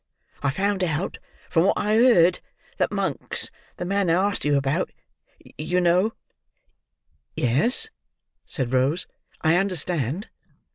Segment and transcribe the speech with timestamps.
[0.41, 2.39] I found out, from what I heard,
[2.77, 4.91] that Monks—the man I asked you about,
[5.59, 6.13] you know—"
[7.35, 7.87] "Yes,"
[8.47, 9.05] said Rose,
[9.41, 10.29] "I understand."